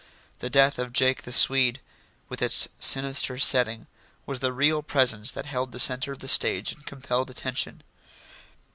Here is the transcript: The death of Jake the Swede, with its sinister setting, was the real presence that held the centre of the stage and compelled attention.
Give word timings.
The 0.39 0.49
death 0.49 0.79
of 0.79 0.93
Jake 0.93 1.21
the 1.21 1.31
Swede, 1.31 1.79
with 2.27 2.41
its 2.41 2.67
sinister 2.79 3.37
setting, 3.37 3.85
was 4.25 4.39
the 4.39 4.51
real 4.51 4.81
presence 4.81 5.29
that 5.33 5.45
held 5.45 5.73
the 5.73 5.79
centre 5.79 6.11
of 6.11 6.19
the 6.21 6.27
stage 6.27 6.71
and 6.73 6.83
compelled 6.83 7.29
attention. 7.29 7.83